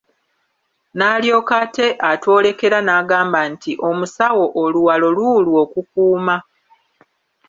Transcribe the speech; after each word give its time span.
N'alyoka 0.97 1.53
ate 1.65 1.87
atwolekera 2.11 2.77
n'agamba 2.83 3.39
nti 3.51 3.71
omusawo 3.89 4.45
oluwalo 4.61 5.07
lulwo 5.17 5.55
okukuuma. 5.65 6.35